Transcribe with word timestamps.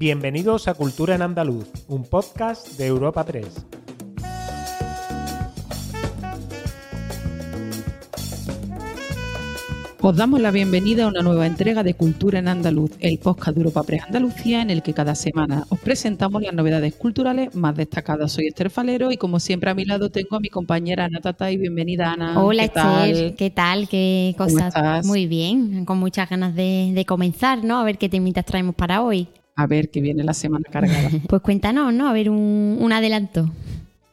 Bienvenidos 0.00 0.66
a 0.66 0.72
Cultura 0.72 1.14
en 1.14 1.20
Andaluz, 1.20 1.68
un 1.86 2.04
podcast 2.04 2.78
de 2.78 2.86
Europa 2.86 3.22
3. 3.22 3.66
Os 10.00 10.16
damos 10.16 10.40
la 10.40 10.50
bienvenida 10.52 11.04
a 11.04 11.08
una 11.08 11.20
nueva 11.20 11.46
entrega 11.46 11.82
de 11.82 11.92
Cultura 11.92 12.38
en 12.38 12.48
Andaluz, 12.48 12.92
el 13.00 13.18
podcast 13.18 13.54
de 13.54 13.60
Europa 13.60 13.82
Pre 13.82 14.00
Andalucía, 14.00 14.62
en 14.62 14.70
el 14.70 14.82
que 14.82 14.94
cada 14.94 15.14
semana 15.14 15.66
os 15.68 15.78
presentamos 15.78 16.40
las 16.40 16.54
novedades 16.54 16.94
culturales 16.94 17.54
más 17.54 17.76
destacadas. 17.76 18.32
Soy 18.32 18.46
Esther 18.46 18.70
Falero 18.70 19.12
y 19.12 19.18
como 19.18 19.38
siempre 19.38 19.68
a 19.68 19.74
mi 19.74 19.84
lado 19.84 20.08
tengo 20.08 20.36
a 20.36 20.40
mi 20.40 20.48
compañera 20.48 21.04
Ana 21.04 21.20
Tatay. 21.20 21.58
Bienvenida, 21.58 22.14
Ana. 22.14 22.42
Hola, 22.42 22.64
Esther. 22.64 23.34
¿Qué 23.34 23.50
tal? 23.50 23.86
¿Qué 23.86 24.34
cosas? 24.38 25.04
Muy 25.04 25.26
bien, 25.26 25.84
con 25.84 25.98
muchas 25.98 26.30
ganas 26.30 26.54
de, 26.54 27.04
comenzar, 27.06 27.62
¿no? 27.62 27.78
A 27.78 27.84
ver 27.84 27.98
qué 27.98 28.08
temitas 28.08 28.46
traemos 28.46 28.74
para 28.74 29.02
hoy. 29.02 29.28
A 29.60 29.66
ver, 29.66 29.90
qué 29.90 30.00
viene 30.00 30.24
la 30.24 30.32
semana 30.32 30.64
cargada. 30.70 31.10
pues 31.28 31.42
cuéntanos, 31.42 31.92
¿no? 31.92 32.08
A 32.08 32.14
ver 32.14 32.30
un, 32.30 32.78
un 32.80 32.92
adelanto. 32.94 33.52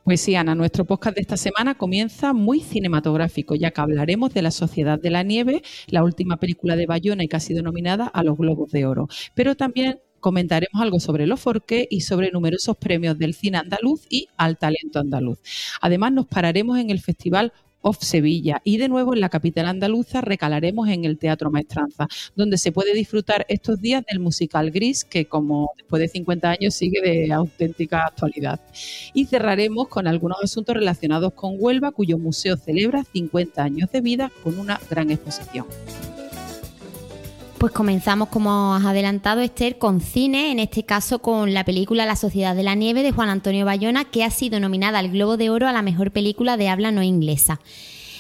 Pues 0.04 0.20
sí, 0.20 0.36
Ana, 0.36 0.56
nuestro 0.56 0.84
podcast 0.84 1.16
de 1.16 1.22
esta 1.22 1.38
semana 1.38 1.76
comienza 1.76 2.34
muy 2.34 2.60
cinematográfico, 2.60 3.56
ya 3.56 3.72
que 3.72 3.80
hablaremos 3.80 4.34
de 4.34 4.42
La 4.42 4.52
Sociedad 4.52 5.00
de 5.00 5.10
la 5.10 5.24
Nieve, 5.24 5.62
la 5.88 6.04
última 6.04 6.36
película 6.36 6.76
de 6.76 6.86
Bayona 6.86 7.24
y 7.24 7.30
que 7.30 7.38
ha 7.38 7.40
sido 7.40 7.64
nominada 7.64 8.08
a 8.08 8.24
los 8.24 8.38
Globos 8.38 8.72
de 8.72 8.86
Oro. 8.86 9.08
Pero 9.36 9.56
también 9.56 10.02
comentaremos 10.20 10.82
algo 10.82 11.00
sobre 11.00 11.28
los 11.28 11.40
Forqué 11.40 11.88
y 11.90 12.02
sobre 12.02 12.32
numerosos 12.32 12.76
premios 12.76 13.18
del 13.18 13.34
cine 13.34 13.60
andaluz 13.60 14.06
y 14.10 14.28
al 14.36 14.58
talento 14.58 15.00
andaluz. 15.00 15.40
Además, 15.80 16.12
nos 16.12 16.26
pararemos 16.26 16.78
en 16.78 16.90
el 16.90 17.00
Festival 17.00 17.54
Sevilla. 17.94 18.62
Y 18.64 18.78
de 18.78 18.90
nuevo 18.90 19.14
en 19.14 19.22
la 19.22 19.30
capital 19.30 19.68
andaluza 19.68 20.22
recalaremos 20.22 20.88
en 20.90 21.06
el 21.06 21.18
Teatro 21.18 21.52
Maestranza, 21.52 22.08
donde 22.36 22.58
se 22.58 22.72
puede 22.72 22.94
disfrutar 22.94 23.46
estos 23.50 23.80
días 23.80 24.04
del 24.10 24.20
musical 24.20 24.72
Gris, 24.72 25.06
que 25.06 25.26
como 25.26 25.72
después 25.78 26.02
de 26.02 26.08
50 26.08 26.50
años 26.50 26.74
sigue 26.76 27.02
de 27.02 27.32
auténtica 27.32 28.06
actualidad. 28.06 28.60
Y 29.14 29.26
cerraremos 29.26 29.88
con 29.88 30.08
algunos 30.08 30.38
asuntos 30.44 30.76
relacionados 30.76 31.34
con 31.34 31.56
Huelva, 31.58 31.92
cuyo 31.92 32.18
museo 32.18 32.58
celebra 32.58 33.04
50 33.04 33.64
años 33.64 33.92
de 33.92 34.02
vida 34.02 34.32
con 34.44 34.60
una 34.60 34.80
gran 34.90 35.12
exposición. 35.12 35.66
Pues 37.58 37.74
comenzamos, 37.74 38.30
como 38.30 38.76
has 38.76 38.86
adelantado, 38.86 39.42
Esther, 39.42 39.80
con 39.80 40.00
cine, 40.00 40.52
en 40.52 40.60
este 40.60 40.84
caso 40.84 41.20
con 41.20 41.56
la 41.56 41.66
película 41.66 42.06
La 42.06 42.16
Sociedad 42.16 42.56
de 42.56 42.62
la 42.62 42.76
Nieve 42.76 43.02
de 43.02 43.12
Juan 43.12 43.30
Antonio 43.30 43.66
Bayona, 43.66 44.06
que 44.06 44.24
ha 44.24 44.30
sido 44.30 44.60
nominada 44.60 45.00
al 45.00 45.10
Globo 45.10 45.38
de 45.38 45.50
Oro 45.50 45.68
a 45.68 45.72
la 45.72 45.82
mejor 45.82 46.12
película 46.12 46.56
de 46.56 46.70
habla 46.70 46.92
no 46.92 47.02
inglesa. 47.02 47.60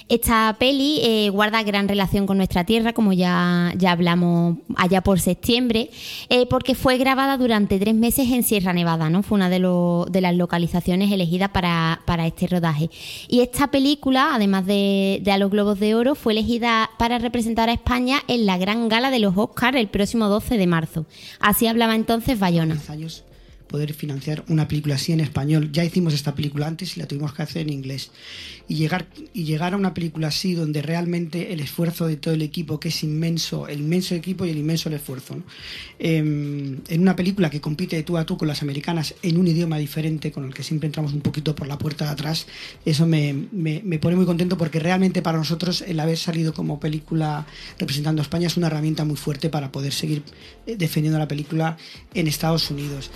Esta 0.09 0.55
peli 0.57 1.01
eh, 1.03 1.29
guarda 1.29 1.61
gran 1.63 1.89
relación 1.89 2.27
con 2.27 2.37
nuestra 2.37 2.63
tierra, 2.63 2.93
como 2.93 3.11
ya, 3.11 3.73
ya 3.77 3.91
hablamos 3.91 4.57
allá 4.77 5.01
por 5.01 5.19
septiembre, 5.19 5.89
eh, 6.29 6.45
porque 6.45 6.75
fue 6.75 6.97
grabada 6.97 7.37
durante 7.37 7.77
tres 7.77 7.93
meses 7.93 8.31
en 8.31 8.43
Sierra 8.43 8.71
Nevada, 8.71 9.09
¿no? 9.09 9.21
Fue 9.21 9.35
una 9.35 9.49
de, 9.49 9.59
de 9.59 10.21
las 10.21 10.35
localizaciones 10.35 11.11
elegidas 11.11 11.49
para, 11.49 11.99
este 12.25 12.47
rodaje. 12.47 12.89
Y 13.27 13.41
esta 13.41 13.67
película, 13.67 14.29
además 14.33 14.65
de, 14.65 15.19
de, 15.23 15.31
a 15.31 15.37
los 15.37 15.51
Globos 15.51 15.77
de 15.77 15.93
Oro, 15.93 16.15
fue 16.15 16.31
elegida 16.31 16.89
para 16.97 17.19
representar 17.19 17.67
a 17.67 17.73
España 17.73 18.19
en 18.29 18.45
la 18.45 18.57
gran 18.57 18.87
gala 18.87 19.11
de 19.11 19.19
los 19.19 19.35
Oscars 19.35 19.77
el 19.77 19.89
próximo 19.89 20.29
12 20.29 20.57
de 20.57 20.67
marzo. 20.67 21.05
Así 21.41 21.67
hablaba 21.67 21.95
entonces 21.95 22.39
Bayona 22.39 22.77
poder 23.67 23.93
financiar 23.93 24.43
una 24.49 24.67
película 24.67 24.95
así 24.95 25.13
en 25.13 25.21
español. 25.21 25.71
Ya 25.71 25.85
hicimos 25.85 26.13
esta 26.13 26.35
película 26.35 26.67
antes 26.67 26.97
y 26.97 26.99
la 26.99 27.07
tuvimos 27.07 27.33
que 27.33 27.43
hacer 27.43 27.61
en 27.61 27.69
inglés. 27.69 28.11
Y 28.67 28.75
llegar, 28.75 29.07
y 29.33 29.45
llegar 29.45 29.73
a 29.73 29.77
una 29.77 29.93
película 29.93 30.27
así 30.27 30.53
donde 30.53 30.81
realmente 30.81 31.53
el 31.53 31.61
esfuerzo 31.61 32.07
de 32.07 32.17
todo 32.17 32.33
el 32.33 32.41
equipo, 32.41 32.79
que 32.79 32.89
es 32.89 33.03
inmenso, 33.03 33.67
el 33.67 33.79
inmenso 33.79 34.13
equipo 34.13 34.45
y 34.45 34.49
el 34.49 34.57
inmenso 34.57 34.89
esfuerzo. 34.97 35.37
Em, 35.99 36.79
en 36.87 37.01
una 37.01 37.15
película 37.15 37.49
que 37.49 37.61
compite 37.61 38.01
tú 38.03 38.17
a 38.17 38.25
tú 38.25 38.37
con 38.37 38.47
las 38.47 38.61
americanas 38.61 39.15
en 39.23 39.37
un 39.37 39.47
idioma 39.47 39.77
diferente, 39.77 40.31
con 40.31 40.45
el 40.45 40.53
que 40.53 40.63
siempre 40.63 40.87
entramos 40.87 41.13
un 41.13 41.21
poquito 41.21 41.55
por 41.55 41.67
la 41.67 41.77
puerta 41.77 42.05
de 42.05 42.11
atrás, 42.11 42.47
eso 42.85 43.07
me, 43.07 43.33
me, 43.51 43.99
pone 43.99 44.15
muy 44.15 44.25
contento 44.25 44.57
porque 44.57 44.79
realmente 44.79 45.21
para 45.21 45.37
nosotros 45.37 45.81
el 45.81 45.99
haber 45.99 46.17
salido 46.17 46.53
como 46.53 46.79
película 46.79 47.45
representando 47.79 48.21
a 48.21 48.23
España 48.23 48.47
es 48.47 48.57
una 48.57 48.67
herramienta 48.67 49.05
muy 49.05 49.15
fuerte 49.15 49.49
para 49.49 49.71
poder 49.71 49.93
seguir 49.93 50.23
eh, 50.65 50.75
defendiendo 50.77 51.17
la 51.17 51.27
película 51.27 51.77
en 52.13 52.27
Estados 52.27 52.69
Unidos 52.69 53.09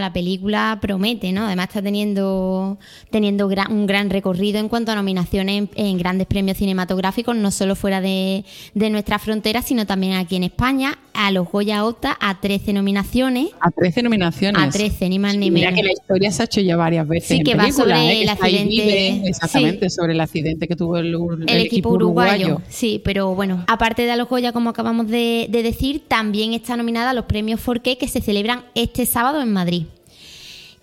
la 0.00 0.12
película 0.12 0.78
promete, 0.80 1.32
¿no? 1.32 1.46
Además 1.46 1.68
está 1.68 1.82
teniendo, 1.82 2.78
teniendo 3.10 3.46
un 3.46 3.86
gran 3.86 4.10
recorrido 4.10 4.58
en 4.58 4.68
cuanto 4.68 4.92
a 4.92 4.94
nominaciones 4.94 5.68
en, 5.74 5.98
grandes 5.98 6.26
premios 6.26 6.58
cinematográficos, 6.58 7.36
no 7.36 7.50
solo 7.50 7.74
fuera 7.76 8.00
de, 8.00 8.44
de 8.74 8.90
nuestra 8.90 9.18
frontera, 9.18 9.62
sino 9.62 9.86
también 9.86 10.14
aquí 10.14 10.36
en 10.36 10.44
España. 10.44 10.98
A 11.16 11.30
los 11.30 11.48
Goya 11.50 11.84
opta 11.84 12.16
a 12.20 12.40
13 12.40 12.72
nominaciones. 12.72 13.48
A 13.60 13.70
13 13.70 14.02
nominaciones. 14.02 14.62
A 14.62 14.68
13, 14.68 15.08
ni 15.08 15.18
más 15.18 15.36
ni 15.36 15.50
menos. 15.50 15.70
Mira 15.70 15.72
que 15.72 15.82
la 15.82 15.92
historia 15.92 16.30
se 16.30 16.42
ha 16.42 16.44
hecho 16.44 16.60
ya 16.60 16.76
varias 16.76 17.08
veces. 17.08 17.28
Sí, 17.28 17.42
que 17.42 17.54
va 17.54 17.70
sobre 17.72 17.94
¿eh? 17.94 18.22
el 18.22 18.28
accidente. 18.28 19.28
exactamente, 19.28 19.90
sobre 19.90 20.12
el 20.12 20.20
accidente 20.20 20.68
que 20.68 20.76
tuvo 20.76 20.98
el, 20.98 21.14
el, 21.46 21.60
equipo, 21.60 21.90
uruguayo. 21.90 22.60
Sí, 22.68 23.00
pero 23.04 23.34
bueno, 23.34 23.64
aparte 23.66 24.02
de 24.02 24.12
a 24.12 24.16
los 24.16 24.28
Goya, 24.28 24.52
como 24.52 24.70
acabamos 24.70 25.08
de, 25.08 25.46
de 25.50 25.62
decir, 25.62 26.02
también 26.06 26.52
está 26.52 26.76
nominada 26.76 27.10
a 27.10 27.14
los 27.14 27.24
premios 27.24 27.60
Forqué 27.60 27.98
que 27.98 28.08
se 28.08 28.20
celebran 28.20 28.64
este 28.74 29.06
sábado 29.06 29.40
en 29.40 29.52
Madrid. 29.52 29.84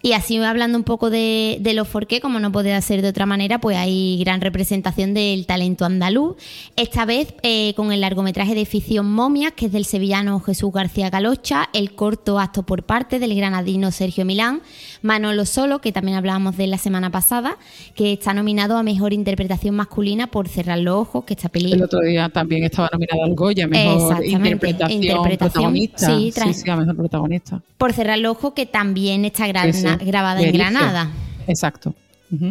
Y 0.06 0.12
así 0.12 0.38
hablando 0.38 0.78
un 0.78 0.84
poco 0.84 1.10
de, 1.10 1.60
de 1.62 1.74
los 1.74 1.88
forqué, 1.88 2.20
como 2.20 2.38
no 2.42 2.52
puede 2.52 2.80
ser 2.82 3.02
de 3.02 3.08
otra 3.08 3.26
manera, 3.26 3.62
pues 3.62 3.78
hay 3.78 4.18
gran 4.20 4.42
representación 4.42 5.14
del 5.14 5.46
talento 5.46 5.86
andaluz. 5.86 6.36
Esta 6.76 7.06
vez 7.06 7.34
eh, 7.42 7.74
con 7.76 7.94
el 7.94 8.02
largometraje 8.02 8.54
de 8.54 8.66
ficción 8.66 9.10
Momias, 9.10 9.54
que 9.54 9.68
es 9.68 9.72
del 9.72 9.86
sevillano 9.86 10.42
Jesús 10.42 10.74
García 10.74 11.10
Galocha, 11.10 11.70
el 11.72 11.96
corto 11.96 12.38
acto 12.38 12.64
por 12.64 12.84
parte 12.84 13.18
del 13.18 13.34
granadino 13.34 13.92
Sergio 13.92 14.26
Milán, 14.26 14.62
Manolo 15.04 15.46
Solo, 15.46 15.80
que 15.80 15.92
también 15.92 16.18
hablábamos 16.18 16.58
de 16.58 16.66
la 16.66 16.80
semana 16.80 17.12
pasada, 17.12 17.58
que 17.94 18.14
está 18.14 18.34
nominado 18.34 18.78
a 18.78 18.84
Mejor 18.84 19.14
Interpretación 19.14 19.76
Masculina 19.76 20.28
por 20.28 20.48
Cerrar 20.48 20.80
los 20.80 20.96
Ojos, 20.96 21.26
que 21.26 21.34
esta 21.34 21.50
película... 21.50 21.76
El 21.76 21.84
otro 21.84 22.00
día 22.00 22.30
también 22.30 22.64
estaba 22.64 22.90
nominado 22.92 23.24
al 23.24 23.36
Goya, 23.36 23.68
Mejor 23.68 24.26
Interpretación, 24.26 25.24
Protagonista. 25.24 26.08
Sí, 26.08 26.32
sí, 26.32 26.54
sí, 26.54 26.72
Mejor 26.72 26.96
Protagonista. 26.96 27.62
Por 27.78 27.94
Cerrar 27.94 28.18
los 28.18 28.38
Ojos, 28.38 28.54
que 28.54 28.66
también 28.66 29.26
está 29.26 29.46
grabada 29.48 30.42
en 30.42 30.54
Granada. 30.54 31.10
Exacto. 31.48 31.94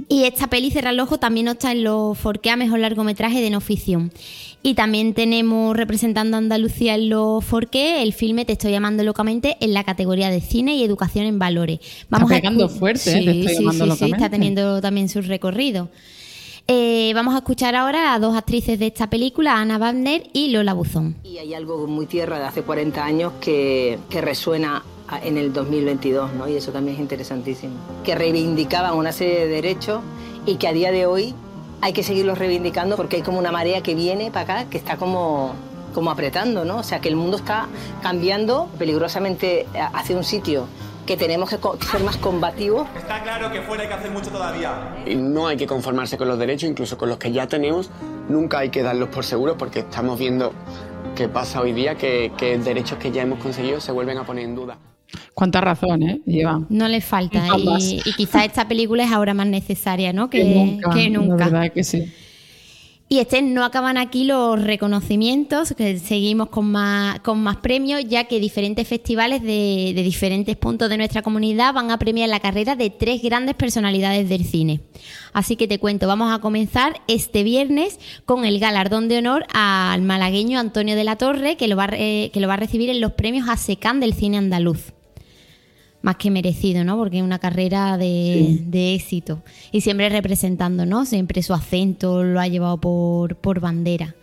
Y 0.09 0.25
esta 0.25 0.49
peli 0.49 0.71
Cerrar 0.71 0.95
el 0.95 1.01
Ojo 1.01 1.19
también 1.19 1.49
está 1.49 1.73
en 1.73 1.85
los 1.85 2.17
Forquea 2.19 2.57
Mejor 2.57 2.79
Largometraje 2.79 3.41
de 3.41 3.51
No 3.51 3.61
Ficción. 3.61 4.13
Y 4.63 4.75
también 4.75 5.13
tenemos 5.13 5.77
representando 5.77 6.37
a 6.37 6.39
Andalucía 6.39 6.95
en 6.95 7.09
los 7.09 7.45
Forqué 7.45 8.03
el 8.03 8.13
filme 8.13 8.45
Te 8.45 8.53
estoy 8.53 8.71
llamando 8.71 9.03
locamente 9.03 9.57
en 9.61 9.75
la 9.75 9.83
categoría 9.83 10.31
de 10.31 10.41
cine 10.41 10.77
y 10.77 10.85
educación 10.85 11.27
en 11.27 11.39
valores. 11.39 11.81
Vamos 12.09 12.31
está 12.31 12.41
pegando 12.41 12.69
fuerte, 12.69 13.11
¿eh? 13.11 13.25
Te 13.25 13.41
estoy 13.41 13.55
llamando 13.57 13.87
locamente. 13.87 14.07
sí, 14.07 14.25
está 14.25 14.31
teniendo 14.31 14.81
también 14.81 15.09
su 15.09 15.21
recorrido. 15.21 15.89
Eh, 16.69 17.11
vamos 17.15 17.35
a 17.35 17.39
escuchar 17.39 17.75
ahora 17.75 18.15
a 18.15 18.21
dos 18.21 18.37
actrices 18.37 18.79
de 18.79 18.87
esta 18.87 19.11
película, 19.11 19.57
Ana 19.57 19.79
Wagner 19.79 20.29
y 20.33 20.51
Lola 20.51 20.75
Buzón. 20.75 21.17
Y 21.25 21.39
hay 21.39 21.55
algo 21.55 21.87
muy 21.89 22.07
tierra 22.07 22.39
de 22.39 22.45
hace 22.45 22.63
40 22.63 23.05
años 23.05 23.33
que, 23.41 23.99
que 24.09 24.21
resuena 24.21 24.85
en 25.23 25.37
el 25.37 25.53
2022, 25.53 26.33
¿no? 26.35 26.49
Y 26.49 26.57
eso 26.57 26.73
también 26.73 26.97
es 26.97 27.01
interesantísimo. 27.01 27.75
Que 28.05 28.15
reivindicaban 28.15 28.95
una 28.95 29.13
serie 29.13 29.41
de 29.41 29.49
derechos 29.49 30.01
y 30.47 30.57
que 30.57 30.69
a 30.69 30.73
día 30.73 30.93
de 30.93 31.07
hoy 31.07 31.35
hay 31.81 31.93
que 31.93 32.03
seguirlos 32.03 32.39
reivindicando 32.39 32.97
porque 32.97 33.17
hay 33.17 33.23
como 33.23 33.39
una 33.39 33.53
marea 33.53 33.83
que 33.83 33.95
viene 33.95 34.31
para 34.31 34.61
acá 34.61 34.71
que 34.71 34.79
está 34.79 34.97
como, 34.97 35.55
como 35.93 36.11
apretando, 36.11 36.65
¿no? 36.65 36.79
O 36.79 36.83
sea, 36.83 37.01
que 37.01 37.09
el 37.09 37.17
mundo 37.17 37.37
está 37.37 37.67
cambiando 38.03 38.69
peligrosamente 38.79 39.67
hacia 39.93 40.17
un 40.17 40.25
sitio 40.25 40.67
que 41.07 41.17
tenemos 41.17 41.51
que 41.51 41.59
ser 41.91 42.05
más 42.05 42.17
combativos. 42.17 42.87
Está 42.97 43.23
claro 43.23 43.51
que 43.51 43.63
fuera 43.63 43.83
hay 43.83 43.89
que 43.89 43.95
hacer 43.95 44.11
mucho 44.13 44.31
todavía. 44.31 45.03
Y 45.05 45.17
no 45.17 45.49
hay 45.49 45.57
que 45.57 45.67
conformarse 45.67 46.17
con 46.17 46.29
los 46.29 46.39
derechos, 46.39 46.71
incluso 46.71 46.97
con 46.97 47.09
los 47.09 47.19
que 47.19 47.33
ya 47.33 47.49
tenemos, 47.49 47.91
nunca 48.29 48.61
hay 48.61 48.71
que 48.71 48.83
darlos 48.83 49.09
por 49.09 49.25
seguros 49.25 49.57
porque 49.59 49.81
estamos 49.81 50.19
viendo 50.19 50.53
qué 51.17 51.29
pasa 51.29 51.61
hoy 51.61 51.73
día, 51.73 51.97
que, 51.97 52.33
que 52.37 52.57
derechos 52.59 52.99
que 52.99 53.11
ya 53.11 53.23
hemos 53.23 53.41
conseguido 53.41 53.81
se 53.81 53.91
vuelven 53.91 54.19
a 54.19 54.25
poner 54.25 54.45
en 54.45 54.55
duda. 54.55 54.79
Cuánta 55.35 55.61
razón, 55.61 56.03
¿eh? 56.03 56.21
Lleva. 56.27 56.65
No 56.69 56.89
le 56.89 57.01
falta. 57.01 57.47
Y, 57.59 58.01
y 58.05 58.13
quizás 58.13 58.47
esta 58.47 58.69
película 58.69 59.05
es 59.05 59.13
ahora 59.13 59.35
más 59.35 59.47
necesaria, 59.47 60.13
¿no? 60.13 60.29
Que, 60.31 60.45
nunca. 60.45 60.91
Que 60.91 61.11
nunca. 61.11 61.37
La 61.37 61.45
verdad 61.45 61.73
que 61.73 61.85
sí. 61.85 62.13
Y 63.13 63.19
este 63.19 63.43
no 63.43 63.63
acaban 63.63 63.99
aquí 63.99 64.25
los 64.25 64.59
reconocimientos, 64.59 65.75
que 65.77 65.99
seguimos 65.99 66.49
con 66.49 66.71
más, 66.71 67.21
con 67.21 67.43
más 67.43 67.59
premios, 67.59 68.03
ya 68.09 68.25
que 68.25 68.41
diferentes 68.41 68.89
festivales 68.89 69.43
de, 69.43 69.93
de, 69.95 70.03
diferentes 70.03 70.57
puntos 70.57 70.89
de 70.89 70.97
nuestra 70.97 71.21
comunidad 71.21 71.75
van 71.75 71.91
a 71.91 71.99
premiar 71.99 72.31
la 72.31 72.41
carrera 72.41 72.75
de 72.75 72.89
tres 72.89 73.21
grandes 73.21 73.55
personalidades 73.55 74.31
del 74.31 74.47
cine. 74.47 74.81
Así 75.35 75.57
que 75.57 75.69
te 75.69 75.79
cuento, 75.79 76.07
vamos 76.07 76.33
a 76.33 76.39
comenzar 76.39 77.03
este 77.07 77.43
viernes 77.43 78.01
con 78.25 78.47
el 78.47 78.59
galardón 78.59 79.09
de 79.09 79.19
honor 79.19 79.45
al 79.53 80.01
malagueño 80.01 80.59
Antonio 80.59 80.97
de 80.97 81.05
la 81.05 81.17
Torre, 81.17 81.59
que 81.59 81.69
lo 81.69 81.77
va, 81.77 81.91
eh, 81.93 82.31
que 82.33 82.41
lo 82.41 82.49
va 82.49 82.55
a 82.55 82.57
recibir 82.57 82.89
en 82.89 83.03
los 83.03 83.13
premios 83.13 83.47
ASECAN 83.47 84.01
del 84.01 84.15
cine 84.15 84.39
andaluz 84.39 84.95
más 86.03 86.17
que 86.17 86.31
merecido, 86.31 86.85
¿no? 86.85 86.97
Porque 86.97 87.19
es 87.19 87.23
una 87.23 87.39
carrera 87.39 87.97
de, 87.97 88.95
éxito. 88.95 89.43
Y 89.71 89.81
siempre 89.81 90.09
representando, 90.09 90.85
¿no? 90.85 91.07
Siempre 91.07 91.43
su 91.43 91.55
acento 91.55 92.23
lo 92.23 92.41
ha 92.41 92.49
llevado 92.49 92.79
por, 92.79 93.61
bandera. 93.61 94.15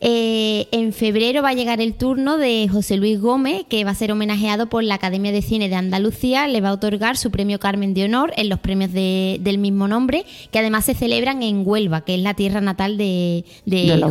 Eh, 0.00 0.66
en 0.72 0.92
febrero 0.92 1.42
va 1.42 1.50
a 1.50 1.54
llegar 1.54 1.80
el 1.80 1.94
turno 1.94 2.36
de 2.36 2.68
José 2.70 2.96
Luis 2.96 3.20
Gómez, 3.20 3.64
que 3.68 3.84
va 3.84 3.92
a 3.92 3.94
ser 3.94 4.12
homenajeado 4.12 4.68
por 4.68 4.82
la 4.82 4.96
Academia 4.96 5.32
de 5.32 5.40
Cine 5.40 5.68
de 5.68 5.76
Andalucía. 5.76 6.46
Le 6.48 6.60
va 6.60 6.70
a 6.70 6.74
otorgar 6.74 7.16
su 7.16 7.30
premio 7.30 7.58
Carmen 7.58 7.94
de 7.94 8.04
Honor 8.04 8.32
en 8.36 8.48
los 8.48 8.58
premios 8.58 8.92
del 8.92 9.58
mismo 9.58 9.88
nombre, 9.88 10.24
que 10.50 10.58
además 10.58 10.84
se 10.86 10.94
celebran 10.94 11.42
en 11.42 11.62
Huelva, 11.66 12.02
que 12.02 12.16
es 12.16 12.20
la 12.20 12.34
tierra 12.34 12.60
natal 12.60 12.98
de, 12.98 13.44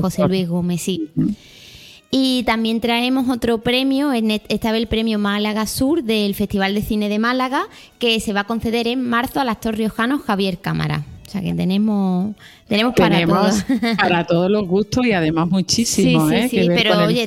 José 0.01 0.27
Luis 0.27 0.47
Gómez. 0.47 0.81
Sí. 0.81 1.09
Y 2.15 2.43
también 2.43 2.79
traemos 2.79 3.27
otro 3.27 3.57
premio, 3.57 4.11
esta 4.13 4.71
vez 4.71 4.81
el 4.81 4.87
premio 4.87 5.17
Málaga 5.17 5.65
Sur 5.65 6.03
del 6.03 6.35
Festival 6.35 6.75
de 6.75 6.83
Cine 6.83 7.09
de 7.09 7.17
Málaga, 7.17 7.63
que 7.97 8.19
se 8.19 8.33
va 8.33 8.41
a 8.41 8.43
conceder 8.43 8.87
en 8.87 9.01
marzo 9.01 9.39
al 9.39 9.49
actor 9.49 9.75
riojano 9.75 10.19
Javier 10.19 10.59
Cámara. 10.59 11.05
O 11.25 11.29
sea 11.31 11.41
que 11.41 11.55
tenemos, 11.55 12.35
tenemos, 12.67 12.93
para 12.93 13.25
todos. 13.25 13.65
Para 13.97 14.27
todos 14.27 14.51
los 14.51 14.67
gustos 14.67 15.07
y 15.07 15.13
además 15.13 15.49
muchísimo. 15.49 16.29
Sí, 16.29 16.35
sí, 16.35 16.57
¿eh? 16.57 16.63
sí, 16.65 16.67
pero 16.67 17.03
oye, 17.03 17.25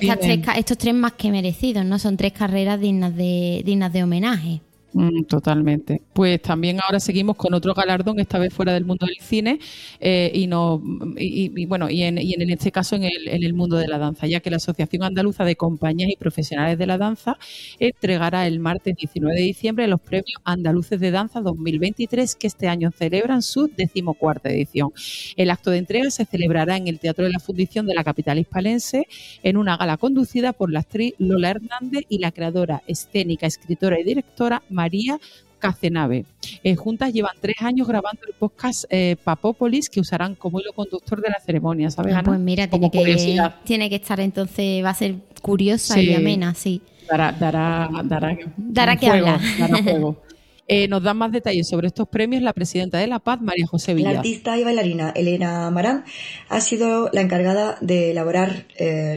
estos 0.55 0.79
tres 0.79 0.95
más 0.95 1.15
que 1.15 1.33
merecidos, 1.33 1.85
¿no? 1.85 1.99
Son 1.99 2.17
tres 2.17 2.33
carreras 2.33 2.79
dignas 2.79 3.17
de, 3.17 3.63
dignas 3.67 3.93
de 3.93 4.05
homenaje. 4.05 4.61
Mm, 4.93 5.25
totalmente. 5.25 6.01
Pues 6.15 6.41
también 6.41 6.81
ahora 6.81 7.01
seguimos 7.01 7.37
con 7.37 7.53
otro 7.53 7.75
galardón, 7.75 8.19
esta 8.19 8.39
vez 8.39 8.53
fuera 8.55 8.73
del 8.73 8.87
mundo 8.87 9.05
del 9.05 9.19
cine, 9.21 9.59
eh, 10.01 10.31
y, 10.33 10.47
no, 10.47 10.83
y, 11.19 11.67
bueno, 11.67 11.91
y 11.91 12.03
en, 12.03 12.17
y 12.17 12.33
en, 12.33 12.49
este 12.49 12.73
caso 12.73 12.97
en 12.97 13.05
el, 13.05 13.29
en 13.29 13.43
el, 13.43 13.53
mundo 13.53 13.77
de 13.77 13.89
la 13.89 13.99
danza, 13.99 14.27
ya 14.27 14.41
que 14.41 14.49
la 14.49 14.57
Asociación 14.57 15.03
Andaluza 15.03 15.45
de 15.45 15.55
Compañías 15.55 16.11
y 16.11 16.17
Profesionales 16.17 16.79
de 16.79 16.87
la 16.87 16.97
Danza 16.97 17.37
entregará 17.79 18.47
el 18.47 18.59
martes 18.59 18.97
19 18.97 19.39
de 19.39 19.43
diciembre 19.43 19.87
los 19.87 20.01
premios 20.01 20.41
Andaluces 20.45 20.99
de 20.99 21.11
Danza 21.11 21.43
2023, 21.43 22.35
que 22.35 22.47
este 22.47 22.69
año 22.69 22.91
celebran 22.91 23.43
su 23.43 23.69
decimocuarta 23.77 24.49
edición. 24.49 24.93
El 25.37 25.51
acto 25.51 25.71
de 25.71 25.79
entrega 25.79 26.11
se 26.11 26.25
celebrará 26.25 26.77
en 26.79 26.89
el 26.89 27.01
Teatro 27.01 27.27
de 27.27 27.33
la 27.33 27.39
Fundición 27.39 27.87
de 27.87 27.95
la 27.95 28.05
capital 28.05 28.39
hispalense, 28.39 29.07
en 29.43 29.59
una 29.59 29.77
gala 29.77 29.99
conducida 29.99 30.55
por 30.55 30.73
la 30.73 30.81
actriz 30.81 31.13
Lola 31.19 31.51
Hernández 31.51 32.05
y 32.09 32.19
la 32.19 32.33
creadora 32.33 32.83
escénica, 32.87 33.47
escritora 33.47 34.01
y 34.01 34.05
directora 34.05 34.63
María 34.71 34.86
María 34.87 35.19
Cacenave. 35.59 36.25
Eh, 36.63 36.77
juntas 36.77 37.13
llevan 37.13 37.35
tres 37.41 37.57
años 37.61 37.89
grabando 37.89 38.21
el 38.29 38.35
podcast 38.35 38.85
eh, 38.89 39.17
Papópolis 39.25 39.89
que 39.89 39.99
usarán 39.99 40.37
como 40.37 40.61
hilo 40.61 40.73
conductor 40.73 41.21
de 41.21 41.31
la 41.31 41.41
ceremonia, 41.41 41.91
¿sabes? 41.91 42.15
Ah, 42.15 42.23
pues 42.25 42.39
mira, 42.39 42.69
tiene 42.69 42.89
que, 42.89 43.51
tiene 43.65 43.91
que 43.91 43.97
estar 43.97 44.21
entonces, 44.21 44.85
va 44.85 44.91
a 44.91 44.95
ser 44.95 45.17
curiosa 45.43 46.01
y 46.01 46.15
amena, 46.15 46.55
sí. 46.55 46.83
Dará, 47.09 47.33
dará, 47.33 47.89
dará, 48.05 48.39
dará 48.57 48.97
que 48.97 49.09
hablar. 49.09 49.41
Eh, 50.69 50.89
nos 50.89 51.03
dan 51.03 51.17
más 51.17 51.31
detalles 51.31 51.69
sobre 51.69 51.87
estos 51.87 52.09
premios 52.09 52.43
la 52.43 52.53
presidenta 52.53 52.99
de 52.99 53.07
La 53.07 53.21
Paz, 53.21 53.41
María 53.41 53.67
José 53.67 53.95
Villar. 53.95 54.15
La 54.15 54.19
artista 54.19 54.59
y 54.59 54.65
bailarina 54.65 55.11
Elena 55.11 55.71
Marán 55.71 56.05
ha 56.49 56.61
sido 56.61 57.09
la 57.13 57.21
encargada 57.21 57.79
de 57.81 58.11
elaborar 58.11 58.67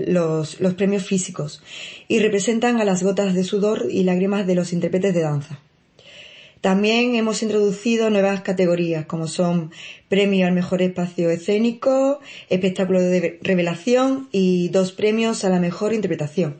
los, 0.07 0.59
los 0.59 0.73
premios 0.75 1.05
físicos 1.05 1.63
y 2.07 2.19
representan 2.19 2.79
a 2.79 2.85
las 2.85 3.01
gotas 3.01 3.33
de 3.33 3.43
sudor 3.43 3.87
y 3.89 4.03
lágrimas 4.03 4.45
de 4.45 4.55
los 4.55 4.73
intérpretes 4.73 5.13
de 5.13 5.21
danza. 5.21 5.59
También 6.61 7.15
hemos 7.15 7.41
introducido 7.41 8.09
nuevas 8.09 8.41
categorías 8.41 9.05
como 9.05 9.27
son 9.27 9.71
premio 10.09 10.45
al 10.45 10.51
mejor 10.51 10.81
espacio 10.81 11.29
escénico, 11.29 12.19
espectáculo 12.49 12.99
de 12.99 13.39
revelación 13.41 14.27
y 14.33 14.67
dos 14.67 14.91
premios 14.91 15.45
a 15.45 15.49
la 15.49 15.61
mejor 15.61 15.93
interpretación, 15.93 16.59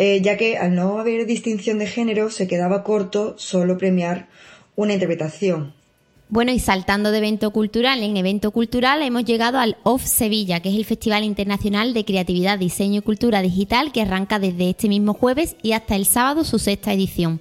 eh, 0.00 0.20
ya 0.22 0.36
que 0.36 0.56
al 0.56 0.76
no 0.76 1.00
haber 1.00 1.26
distinción 1.26 1.80
de 1.80 1.88
género 1.88 2.30
se 2.30 2.46
quedaba 2.46 2.84
corto 2.84 3.36
solo 3.36 3.76
premiar 3.78 4.28
una 4.76 4.92
interpretación. 4.92 5.74
Bueno, 6.28 6.52
y 6.52 6.60
saltando 6.60 7.10
de 7.10 7.18
evento 7.18 7.50
cultural 7.50 8.00
en 8.04 8.16
evento 8.16 8.52
cultural, 8.52 9.02
hemos 9.02 9.24
llegado 9.24 9.58
al 9.58 9.76
OFF 9.82 10.04
Sevilla, 10.04 10.60
que 10.60 10.68
es 10.68 10.76
el 10.76 10.84
Festival 10.84 11.24
Internacional 11.24 11.94
de 11.94 12.04
Creatividad, 12.04 12.60
Diseño 12.60 13.00
y 13.00 13.02
Cultura 13.02 13.42
Digital, 13.42 13.90
que 13.90 14.02
arranca 14.02 14.38
desde 14.38 14.70
este 14.70 14.88
mismo 14.88 15.14
jueves 15.14 15.56
y 15.64 15.72
hasta 15.72 15.96
el 15.96 16.06
sábado 16.06 16.44
su 16.44 16.60
sexta 16.60 16.92
edición, 16.92 17.40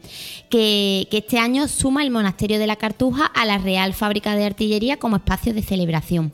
que, 0.50 1.08
que 1.12 1.20
este 1.20 1.38
año 1.38 1.68
suma 1.68 2.02
el 2.02 2.10
Monasterio 2.10 2.58
de 2.58 2.66
la 2.66 2.78
Cartuja 2.78 3.28
a 3.28 3.46
la 3.46 3.60
Real 3.60 3.94
Fábrica 3.94 4.36
de 4.36 4.46
Artillería 4.46 4.98
como 4.98 5.18
espacio 5.18 5.54
de 5.54 5.62
celebración. 5.62 6.34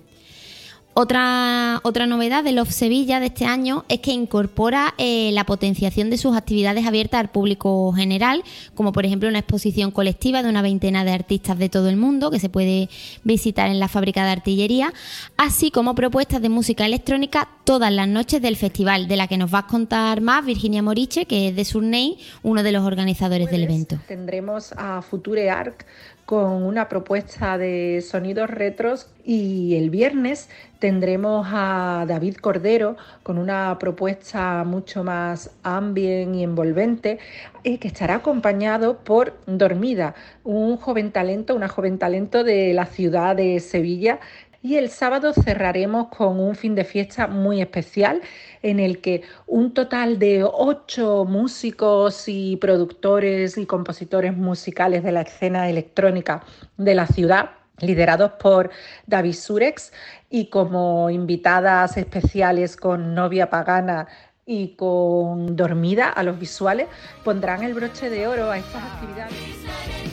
Otra, 0.96 1.80
otra 1.82 2.06
novedad 2.06 2.44
del 2.44 2.58
Love 2.58 2.70
Sevilla 2.70 3.20
de 3.20 3.26
este 3.26 3.46
año 3.46 3.84
es 3.90 4.00
que 4.00 4.12
incorpora 4.12 4.94
eh, 5.00 5.32
la 5.32 5.44
potenciación 5.44 6.12
de 6.12 6.20
sus 6.20 6.38
actividades 6.38 6.86
abiertas 6.86 7.20
al 7.20 7.32
público 7.32 7.92
general, 7.94 8.44
como 8.76 8.92
por 8.92 9.04
ejemplo 9.04 9.28
una 9.28 9.40
exposición 9.40 9.90
colectiva 9.90 10.44
de 10.44 10.50
una 10.50 10.62
veintena 10.62 11.04
de 11.04 11.12
artistas 11.12 11.58
de 11.58 11.70
todo 11.70 11.90
el 11.90 11.98
mundo 11.98 12.30
que 12.30 12.40
se 12.40 12.48
puede 12.48 12.90
visitar 13.24 13.72
en 13.72 13.80
la 13.80 13.88
fábrica 13.88 14.24
de 14.24 14.34
artillería, 14.34 14.94
así 15.36 15.72
como 15.72 15.96
propuestas 15.96 16.44
de 16.44 16.50
música 16.50 16.86
electrónica 16.86 17.50
todas 17.64 17.92
las 17.92 18.08
noches 18.08 18.40
del 18.40 18.56
festival, 18.56 19.08
de 19.08 19.18
la 19.18 19.28
que 19.28 19.38
nos 19.38 19.52
va 19.52 19.60
a 19.60 19.68
contar 19.68 20.22
más 20.22 20.46
Virginia 20.46 20.84
Moriche, 20.84 21.26
que 21.26 21.48
es 21.48 21.56
de 21.56 21.66
Surney, 21.66 22.20
uno 22.44 22.62
de 22.62 22.72
los 22.72 22.86
organizadores 22.86 23.50
del 23.50 23.64
evento. 23.64 23.98
Tendremos 24.08 24.74
a 24.74 25.02
Future 25.02 25.50
Arc 25.50 25.88
con 26.34 26.64
una 26.64 26.90
propuesta 26.90 27.60
de 27.60 28.02
sonidos 28.02 28.50
retros 28.50 29.08
y 29.24 29.76
el 29.76 29.92
viernes 29.92 30.50
tendremos 30.80 31.46
a 31.52 32.06
David 32.08 32.38
Cordero 32.38 32.98
con 33.22 33.38
una 33.38 33.78
propuesta 33.78 34.64
mucho 34.64 35.04
más 35.04 35.52
ambient 35.62 36.34
y 36.34 36.42
envolvente 36.42 37.20
y 37.62 37.78
que 37.78 37.88
estará 37.88 38.16
acompañado 38.16 38.98
por 39.04 39.36
Dormida, 39.46 40.16
un 40.44 40.78
joven 40.78 41.12
talento, 41.12 41.54
una 41.54 41.68
joven 41.68 42.00
talento 42.00 42.44
de 42.44 42.74
la 42.74 42.88
ciudad 42.88 43.36
de 43.36 43.60
Sevilla 43.60 44.20
y 44.64 44.78
el 44.78 44.90
sábado 44.90 45.34
cerraremos 45.34 46.08
con 46.08 46.40
un 46.40 46.56
fin 46.56 46.74
de 46.74 46.86
fiesta 46.86 47.28
muy 47.28 47.62
especial 47.62 48.22
en 48.64 48.80
el 48.80 49.02
que 49.02 49.22
un 49.46 49.74
total 49.74 50.18
de 50.18 50.44
ocho 50.44 51.26
músicos 51.26 52.24
y 52.28 52.56
productores 52.56 53.58
y 53.58 53.66
compositores 53.66 54.36
musicales 54.36 55.04
de 55.04 55.12
la 55.12 55.22
escena 55.22 55.70
electrónica 55.70 56.44
de 56.78 56.96
la 56.96 57.06
ciudad 57.06 57.52
liderados 57.80 58.32
por 58.40 58.72
David 59.06 59.34
Surex 59.34 59.92
y 60.30 60.50
como 60.50 61.10
invitadas 61.10 61.98
especiales 61.98 62.78
con 62.78 63.14
Novia 63.14 63.50
Pagana 63.50 64.08
y 64.46 64.76
con 64.76 65.56
Dormida 65.58 66.10
a 66.10 66.24
los 66.24 66.40
visuales, 66.40 66.88
pondrán 67.24 67.64
el 67.64 67.74
broche 67.74 68.10
de 68.10 68.28
oro 68.28 68.50
a 68.52 68.58
estas 68.58 68.84
actividades. 68.84 70.13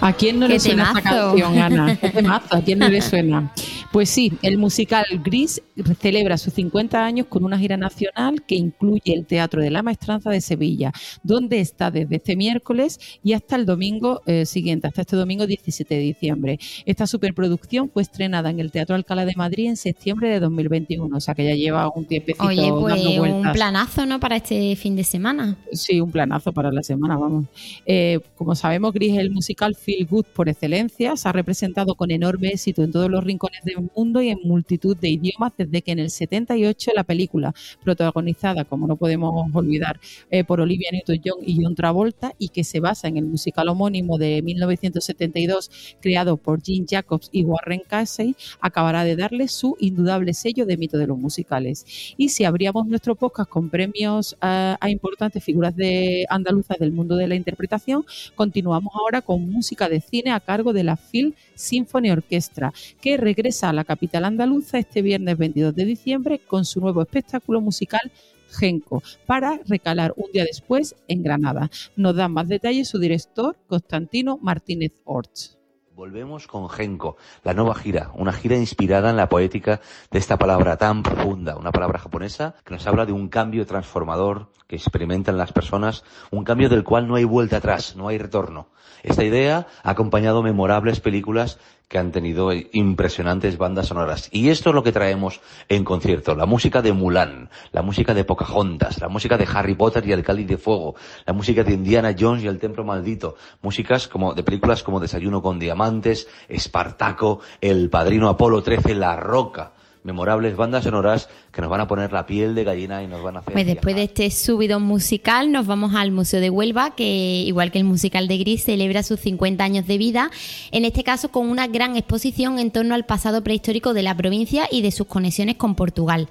¿A 0.00 0.12
quién 0.12 0.38
no 0.38 0.48
le 0.48 0.58
suena 0.60 0.84
esta 0.84 1.02
canción, 1.02 1.58
Ana? 1.58 1.96
¿Qué 1.96 2.12
¿A 2.28 2.60
quién 2.60 2.78
no 2.78 2.88
le 2.88 3.00
suena? 3.00 3.50
Pues 3.96 4.10
sí, 4.10 4.30
el 4.42 4.58
musical 4.58 5.06
Gris 5.24 5.62
celebra 5.98 6.36
sus 6.36 6.52
50 6.52 7.02
años 7.02 7.28
con 7.30 7.44
una 7.44 7.58
gira 7.58 7.78
nacional 7.78 8.42
que 8.46 8.54
incluye 8.54 9.14
el 9.14 9.24
Teatro 9.24 9.62
de 9.62 9.70
la 9.70 9.82
Maestranza 9.82 10.28
de 10.28 10.42
Sevilla, 10.42 10.92
donde 11.22 11.60
está 11.60 11.90
desde 11.90 12.16
este 12.16 12.36
miércoles 12.36 13.00
y 13.24 13.32
hasta 13.32 13.56
el 13.56 13.64
domingo 13.64 14.20
eh, 14.26 14.44
siguiente, 14.44 14.86
hasta 14.86 15.00
este 15.00 15.16
domingo 15.16 15.46
17 15.46 15.94
de 15.94 16.00
diciembre. 16.02 16.58
Esta 16.84 17.06
superproducción 17.06 17.88
fue 17.88 18.02
estrenada 18.02 18.50
en 18.50 18.60
el 18.60 18.70
Teatro 18.70 18.96
Alcalá 18.96 19.24
de 19.24 19.34
Madrid 19.34 19.68
en 19.68 19.78
septiembre 19.78 20.28
de 20.28 20.40
2021, 20.40 21.16
o 21.16 21.20
sea 21.20 21.34
que 21.34 21.46
ya 21.46 21.54
lleva 21.54 21.88
un 21.88 22.04
tiempecito 22.04 22.44
Oye, 22.44 22.70
pues 22.78 23.02
un 23.02 23.50
planazo, 23.54 24.04
¿no? 24.04 24.20
Para 24.20 24.36
este 24.36 24.76
fin 24.76 24.94
de 24.94 25.04
semana. 25.04 25.56
Sí, 25.72 26.02
un 26.02 26.10
planazo 26.10 26.52
para 26.52 26.70
la 26.70 26.82
semana, 26.82 27.16
vamos. 27.16 27.46
Eh, 27.86 28.20
como 28.34 28.54
sabemos, 28.54 28.92
Gris 28.92 29.14
es 29.14 29.20
el 29.20 29.30
musical 29.30 29.74
Feel 29.74 30.06
Good 30.06 30.26
por 30.34 30.50
excelencia, 30.50 31.16
se 31.16 31.26
ha 31.26 31.32
representado 31.32 31.94
con 31.94 32.10
enorme 32.10 32.48
éxito 32.48 32.82
en 32.82 32.92
todos 32.92 33.10
los 33.10 33.24
rincones 33.24 33.62
de 33.64 33.85
mundo 33.94 34.22
y 34.22 34.30
en 34.30 34.38
multitud 34.44 34.96
de 34.96 35.08
idiomas 35.10 35.52
desde 35.56 35.82
que 35.82 35.92
en 35.92 35.98
el 35.98 36.10
78 36.10 36.92
la 36.94 37.04
película, 37.04 37.54
protagonizada, 37.82 38.64
como 38.64 38.86
no 38.86 38.96
podemos 38.96 39.48
olvidar, 39.54 40.00
eh, 40.30 40.44
por 40.44 40.60
Olivia 40.60 40.90
Newton-John 40.92 41.38
y 41.44 41.62
John 41.62 41.74
Travolta 41.74 42.32
y 42.38 42.48
que 42.48 42.64
se 42.64 42.80
basa 42.80 43.08
en 43.08 43.16
el 43.16 43.24
musical 43.24 43.68
homónimo 43.68 44.18
de 44.18 44.42
1972 44.42 45.96
creado 46.00 46.36
por 46.36 46.62
Gene 46.62 46.86
Jacobs 46.88 47.28
y 47.32 47.44
Warren 47.44 47.82
Casey, 47.86 48.36
acabará 48.60 49.04
de 49.04 49.16
darle 49.16 49.48
su 49.48 49.76
indudable 49.80 50.34
sello 50.34 50.66
de 50.66 50.76
mito 50.76 50.98
de 50.98 51.06
los 51.06 51.18
musicales. 51.18 52.14
Y 52.16 52.30
si 52.30 52.44
abríamos 52.44 52.86
nuestro 52.86 53.14
podcast 53.14 53.50
con 53.50 53.70
premios 53.70 54.36
a, 54.40 54.76
a 54.80 54.90
importantes 54.90 55.42
figuras 55.42 55.74
de 55.76 56.26
andaluzas 56.28 56.78
del 56.78 56.92
mundo 56.92 57.16
de 57.16 57.28
la 57.28 57.34
interpretación, 57.34 58.04
continuamos 58.34 58.92
ahora 58.94 59.22
con 59.22 59.48
música 59.50 59.88
de 59.88 60.00
cine 60.00 60.30
a 60.30 60.40
cargo 60.40 60.72
de 60.72 60.84
la 60.84 60.96
Phil 60.96 61.34
Symphony 61.54 62.10
Orchestra, 62.10 62.72
que 63.00 63.16
regresa 63.16 63.65
a 63.68 63.72
la 63.72 63.84
capital 63.84 64.24
andaluza 64.24 64.78
este 64.78 65.02
viernes 65.02 65.36
22 65.36 65.74
de 65.74 65.84
diciembre 65.84 66.38
con 66.38 66.64
su 66.64 66.80
nuevo 66.80 67.02
espectáculo 67.02 67.60
musical 67.60 68.12
Genco, 68.48 69.02
para 69.26 69.58
recalar 69.66 70.14
un 70.16 70.30
día 70.32 70.44
después 70.44 70.94
en 71.08 71.22
Granada. 71.24 71.68
Nos 71.96 72.14
da 72.14 72.28
más 72.28 72.46
detalles 72.48 72.88
su 72.88 73.00
director, 73.00 73.56
Constantino 73.66 74.38
Martínez 74.40 74.92
Orts. 75.04 75.58
Volvemos 75.96 76.46
con 76.46 76.68
Genko, 76.68 77.16
la 77.42 77.54
nueva 77.54 77.74
gira, 77.74 78.12
una 78.14 78.32
gira 78.32 78.56
inspirada 78.56 79.10
en 79.10 79.16
la 79.16 79.30
poética 79.30 79.80
de 80.10 80.18
esta 80.18 80.36
palabra 80.36 80.76
tan 80.76 81.02
profunda, 81.02 81.56
una 81.56 81.72
palabra 81.72 81.98
japonesa 81.98 82.54
que 82.64 82.74
nos 82.74 82.86
habla 82.86 83.06
de 83.06 83.12
un 83.12 83.28
cambio 83.28 83.66
transformador 83.66 84.52
que 84.66 84.76
experimentan 84.76 85.38
las 85.38 85.52
personas, 85.52 86.04
un 86.30 86.44
cambio 86.44 86.68
del 86.68 86.84
cual 86.84 87.08
no 87.08 87.14
hay 87.14 87.24
vuelta 87.24 87.56
atrás, 87.56 87.96
no 87.96 88.08
hay 88.08 88.18
retorno. 88.18 88.68
Esta 89.02 89.24
idea 89.24 89.68
ha 89.82 89.90
acompañado 89.90 90.42
memorables 90.42 91.00
películas 91.00 91.58
que 91.88 91.98
han 91.98 92.10
tenido 92.10 92.50
impresionantes 92.72 93.58
bandas 93.58 93.86
sonoras. 93.86 94.28
Y 94.32 94.48
esto 94.48 94.70
es 94.70 94.74
lo 94.74 94.82
que 94.82 94.92
traemos 94.92 95.40
en 95.68 95.84
concierto. 95.84 96.34
La 96.34 96.46
música 96.46 96.82
de 96.82 96.92
Mulan, 96.92 97.48
la 97.70 97.82
música 97.82 98.12
de 98.12 98.24
Pocahontas, 98.24 99.00
la 99.00 99.08
música 99.08 99.38
de 99.38 99.46
Harry 99.52 99.74
Potter 99.74 100.06
y 100.06 100.12
el 100.12 100.24
Cáliz 100.24 100.48
de 100.48 100.58
Fuego, 100.58 100.96
la 101.24 101.32
música 101.32 101.62
de 101.62 101.74
Indiana 101.74 102.14
Jones 102.18 102.42
y 102.42 102.48
el 102.48 102.58
Templo 102.58 102.84
Maldito, 102.84 103.36
músicas 103.62 104.08
como 104.08 104.34
de 104.34 104.42
películas 104.42 104.82
como 104.82 104.98
Desayuno 104.98 105.42
con 105.42 105.60
Diamantes, 105.60 106.28
Espartaco, 106.48 107.40
El 107.60 107.88
Padrino 107.88 108.28
Apolo 108.28 108.62
13, 108.62 108.94
La 108.96 109.14
Roca 109.16 109.75
memorables 110.06 110.56
bandas 110.56 110.84
sonoras 110.84 111.28
que 111.50 111.60
nos 111.60 111.68
van 111.68 111.80
a 111.80 111.88
poner 111.88 112.12
la 112.12 112.26
piel 112.26 112.54
de 112.54 112.62
gallina 112.62 113.02
y 113.02 113.08
nos 113.08 113.22
van 113.24 113.36
a 113.36 113.38
hacer. 113.40 113.52
Pues 113.52 113.66
después 113.66 113.96
de 113.96 114.04
este 114.04 114.30
subidón 114.30 114.82
musical, 114.82 115.50
nos 115.50 115.66
vamos 115.66 115.96
al 115.96 116.12
Museo 116.12 116.40
de 116.40 116.48
Huelva, 116.48 116.94
que 116.94 117.42
igual 117.44 117.72
que 117.72 117.78
el 117.78 117.84
musical 117.84 118.28
de 118.28 118.38
Gris, 118.38 118.62
celebra 118.64 119.02
sus 119.02 119.18
50 119.18 119.64
años 119.64 119.86
de 119.88 119.98
vida. 119.98 120.30
En 120.70 120.84
este 120.84 121.02
caso, 121.02 121.30
con 121.30 121.48
una 121.48 121.66
gran 121.66 121.96
exposición 121.96 122.60
en 122.60 122.70
torno 122.70 122.94
al 122.94 123.04
pasado 123.04 123.42
prehistórico 123.42 123.94
de 123.94 124.04
la 124.04 124.16
provincia 124.16 124.68
y 124.70 124.80
de 124.82 124.92
sus 124.92 125.08
conexiones 125.08 125.56
con 125.56 125.74
Portugal. 125.74 126.28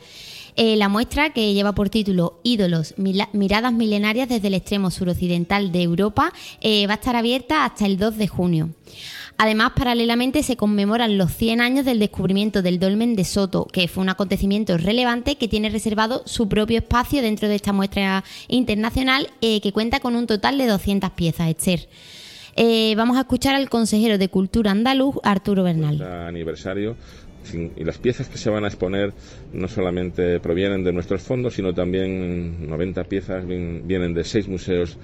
Eh, 0.55 0.77
la 0.77 0.87
muestra, 0.87 1.31
que 1.31 1.53
lleva 1.53 1.75
por 1.75 1.89
título 1.89 2.39
Ídolos, 2.43 2.95
miradas 2.97 3.73
milenarias 3.73 4.29
desde 4.29 4.47
el 4.47 4.53
extremo 4.53 4.89
suroccidental 4.89 5.73
de 5.73 5.81
Europa, 5.81 6.31
eh, 6.61 6.87
va 6.87 6.93
a 6.93 6.95
estar 6.95 7.17
abierta 7.17 7.65
hasta 7.65 7.85
el 7.85 7.97
2 7.97 8.17
de 8.17 8.27
junio. 8.29 8.69
Además, 9.37 9.73
paralelamente 9.75 10.43
se 10.43 10.55
conmemoran 10.55 11.17
los 11.17 11.31
100 11.33 11.59
años 11.59 11.85
del 11.85 11.99
descubrimiento 11.99 12.61
del 12.61 12.79
dolmen 12.79 13.15
de 13.15 13.25
Soto, 13.25 13.65
que 13.65 13.87
fue 13.89 14.01
un 14.01 14.09
acontecimiento 14.09 14.77
relevante 14.77 15.35
que 15.35 15.49
tiene 15.49 15.69
reservado 15.69 16.23
su 16.25 16.47
propio 16.47 16.77
espacio 16.77 17.21
dentro 17.21 17.49
de 17.49 17.55
esta 17.55 17.73
muestra 17.73 18.23
internacional 18.47 19.29
eh, 19.41 19.59
que 19.59 19.73
cuenta 19.73 19.99
con 19.99 20.15
un 20.15 20.25
total 20.25 20.57
de 20.57 20.67
200 20.67 21.11
piezas, 21.11 21.49
Esther. 21.49 21.87
Eh, 22.55 22.93
vamos 22.95 23.17
a 23.17 23.21
escuchar 23.21 23.55
al 23.55 23.69
consejero 23.69 24.17
de 24.17 24.29
Cultura 24.29 24.71
andaluz, 24.71 25.17
Arturo 25.23 25.63
Bernal. 25.63 26.01
aniversario 26.01 26.95
y 27.53 27.83
las 27.83 27.97
piezas 27.97 28.29
que 28.29 28.37
se 28.37 28.49
van 28.49 28.63
a 28.63 28.67
exponer 28.67 29.13
no 29.53 29.67
solamente 29.67 30.39
provienen 30.39 30.83
de 30.83 30.93
nuestros 30.93 31.21
fondos, 31.21 31.53
sino 31.53 31.73
también 31.73 32.67
90 32.67 33.03
piezas 33.03 33.45
vienen 33.45 34.13
de 34.13 34.23
seis 34.23 34.47
museos 34.47 34.97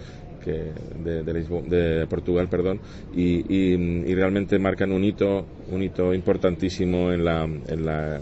que 0.43 0.71
de, 1.03 1.23
de, 1.23 2.07
Portugal, 2.07 2.47
perdón, 2.49 2.79
y, 3.15 4.13
realmente 4.13 4.59
marcan 4.59 4.91
un 4.91 5.03
hito, 5.03 5.45
un 5.71 5.83
hito 5.83 6.13
importantísimo 6.13 7.11
en 7.11 7.25
la, 7.25 7.43
en 7.43 7.85
la 7.85 8.19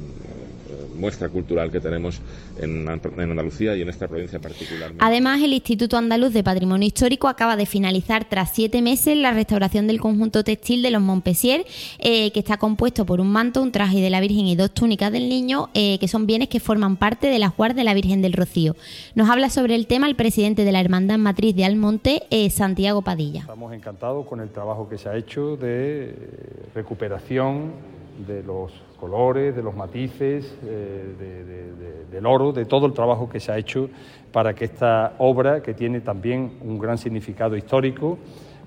muestra 1.00 1.30
cultural 1.30 1.72
que 1.72 1.80
tenemos 1.80 2.22
en, 2.62 2.88
Andalucía 2.88 3.76
y 3.76 3.82
en 3.82 3.90
esta 3.90 4.08
provincia 4.08 4.40
particular. 4.40 4.92
Además, 5.00 5.42
el 5.42 5.54
Instituto 5.54 5.98
Andaluz 5.98 6.34
de 6.34 6.44
Patrimonio 6.44 6.88
Histórico 6.88 7.28
acaba 7.28 7.56
de 7.56 7.66
finalizar 7.66 8.28
tras 8.30 8.52
siete 8.54 8.82
meses 8.82 9.18
la 9.18 9.32
restauración 9.32 9.88
del 9.88 10.00
conjunto 10.00 10.44
textil 10.44 10.82
de 10.82 10.92
los 10.92 11.02
Montpessier, 11.02 11.66
eh, 12.00 12.32
que 12.32 12.40
está 12.40 12.58
compuesto 12.58 13.06
por 13.06 13.22
un 13.22 13.32
manto, 13.32 13.62
un 13.62 13.72
traje 13.72 14.02
de 14.02 14.10
la 14.10 14.20
Virgen 14.20 14.46
y 14.46 14.56
dos 14.56 14.72
túnicas 14.72 15.12
del 15.12 15.30
niño, 15.30 15.70
eh, 15.74 15.98
que 16.00 16.08
son 16.08 16.28
bienes 16.28 16.50
que 16.50 16.60
forman 16.60 16.98
parte 16.98 17.28
de 17.28 17.40
la 17.40 17.50
Juar 17.50 17.76
de 17.76 17.84
la 17.84 17.94
Virgen 17.94 18.22
del 18.22 18.34
Rocío. 18.34 18.76
Nos 19.16 19.30
habla 19.30 19.50
sobre 19.50 19.76
el 19.76 19.88
tema 19.88 20.08
el 20.08 20.16
presidente 20.16 20.66
de 20.66 20.72
la 20.72 20.82
Hermandad 20.82 21.18
Matriz 21.18 21.56
de 21.56 21.66
Almonte, 21.66 22.24
eh, 22.30 22.50
Santiago 22.50 23.02
Padilla. 23.02 23.42
Estamos 23.42 23.74
encantados 23.74 24.28
con 24.28 24.40
el 24.42 24.50
trabajo 24.50 24.90
que 24.90 24.98
se 24.98 25.10
ha 25.10 25.16
hecho 25.16 25.56
de 25.58 26.14
recuperación 26.76 27.72
de 28.28 28.44
los 28.44 28.72
colores, 29.00 29.56
de 29.56 29.64
los 29.64 29.76
matices, 29.76 30.58
eh, 30.66 32.06
del 32.12 32.26
oro, 32.26 32.52
de 32.52 32.66
todo 32.66 32.86
el 32.86 32.94
trabajo 32.94 33.30
que 33.30 33.40
se 33.40 33.52
ha 33.52 33.58
hecho 33.58 33.90
para 34.32 34.54
que 34.54 34.66
esta 34.66 35.14
obra, 35.20 35.62
que 35.62 35.74
tiene 35.74 36.02
también 36.02 36.58
un 36.62 36.78
gran 36.80 36.98
significado 36.98 37.56
histórico, 37.56 38.18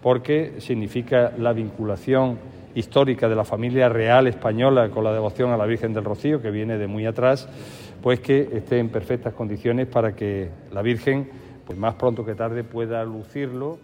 porque 0.01 0.55
significa 0.59 1.33
la 1.39 1.53
vinculación 1.53 2.39
histórica 2.75 3.29
de 3.29 3.37
la 3.37 3.45
familia 3.45 3.89
real 3.89 4.27
española 4.27 4.91
con 4.91 5.05
la 5.05 5.13
devoción 5.13 5.51
a 5.51 5.57
la 5.57 5.67
Virgen 5.67 5.93
del 5.93 6.05
Rocío, 6.05 6.41
que 6.41 6.51
viene 6.51 6.79
de 6.79 6.87
muy 6.87 7.07
atrás, 7.07 7.49
pues 8.01 8.21
que 8.21 8.49
esté 8.53 8.79
en 8.79 8.89
perfectas 8.89 9.35
condiciones 9.35 9.87
para 9.87 10.15
que 10.15 10.51
la 10.73 10.83
Virgen, 10.83 11.29
pues 11.67 11.79
más 11.79 11.95
pronto 11.95 12.25
que 12.25 12.35
tarde, 12.35 12.65
pueda 12.65 13.05
lucirlo 13.05 13.79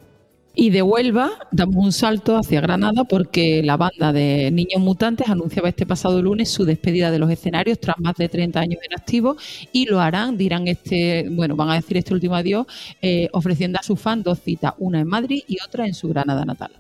y 0.61 0.71
de 0.71 0.83
Huelva 0.83 1.31
damos 1.53 1.77
un 1.77 1.93
salto 1.93 2.37
hacia 2.37 2.61
Granada 2.61 3.05
porque 3.05 3.63
la 3.63 3.77
banda 3.77 4.13
de 4.13 4.51
Niños 4.51 4.81
Mutantes 4.81 5.29
anunciaba 5.29 5.69
este 5.69 5.87
pasado 5.87 6.21
lunes 6.21 6.51
su 6.51 6.65
despedida 6.65 7.13
de 7.13 7.21
los 7.21 7.31
escenarios 7.31 7.79
tras 7.79 7.97
más 8.01 8.17
de 8.17 8.29
30 8.29 8.59
años 8.59 8.81
en 8.85 8.99
activo 8.99 9.37
y 9.73 9.87
lo 9.87 10.01
harán, 10.01 10.37
dirán 10.37 10.67
este, 10.67 11.29
bueno, 11.31 11.55
van 11.55 11.71
a 11.71 11.75
decir 11.75 11.97
este 11.97 12.13
último 12.13 12.35
adiós, 12.35 12.67
eh, 13.01 13.29
ofreciendo 13.33 13.79
a 13.79 13.85
sus 13.85 14.01
fans 14.01 14.25
dos 14.25 14.41
citas, 14.41 14.75
una 14.79 14.99
en 14.99 15.07
Madrid 15.07 15.45
y 15.47 15.59
otra 15.65 15.87
en 15.87 15.95
su 15.95 16.09
Granada 16.09 16.45
natal. 16.45 16.73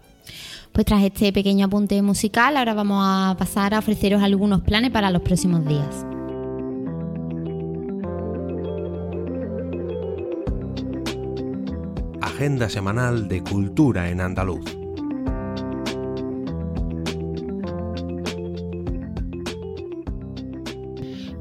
Pues 0.72 0.84
tras 0.84 1.04
este 1.04 1.32
pequeño 1.32 1.66
apunte 1.66 2.02
musical, 2.02 2.56
ahora 2.56 2.74
vamos 2.74 3.00
a 3.00 3.36
pasar 3.38 3.74
a 3.74 3.78
ofreceros 3.78 4.24
algunos 4.24 4.62
planes 4.62 4.90
para 4.90 5.12
los 5.12 5.22
próximos 5.22 5.64
días. 5.64 6.04
Agenda 12.38 12.68
semanal 12.68 13.26
de 13.26 13.42
cultura 13.42 14.10
en 14.10 14.20
andaluz. 14.20 14.77